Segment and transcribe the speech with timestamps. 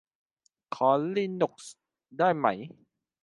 [0.75, 1.75] ขอลีนุกซ์
[2.19, 2.47] ได้ไหม